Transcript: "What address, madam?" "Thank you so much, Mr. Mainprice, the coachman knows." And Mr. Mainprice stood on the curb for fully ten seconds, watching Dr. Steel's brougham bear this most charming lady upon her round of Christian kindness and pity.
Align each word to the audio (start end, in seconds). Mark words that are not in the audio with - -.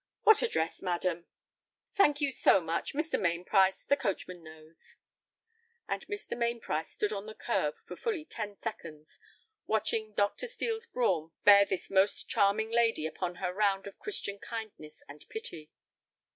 "What 0.23 0.41
address, 0.41 0.81
madam?" 0.81 1.27
"Thank 1.93 2.21
you 2.21 2.31
so 2.31 2.59
much, 2.59 2.95
Mr. 2.95 3.19
Mainprice, 3.19 3.83
the 3.83 3.95
coachman 3.95 4.41
knows." 4.41 4.95
And 5.87 6.07
Mr. 6.07 6.35
Mainprice 6.35 6.89
stood 6.89 7.13
on 7.13 7.27
the 7.27 7.35
curb 7.35 7.75
for 7.85 7.95
fully 7.95 8.25
ten 8.25 8.55
seconds, 8.55 9.19
watching 9.67 10.13
Dr. 10.15 10.47
Steel's 10.47 10.87
brougham 10.87 11.33
bear 11.43 11.65
this 11.65 11.91
most 11.91 12.27
charming 12.27 12.71
lady 12.71 13.05
upon 13.05 13.35
her 13.35 13.53
round 13.53 13.85
of 13.85 13.99
Christian 13.99 14.39
kindness 14.39 15.03
and 15.07 15.23
pity. 15.29 15.69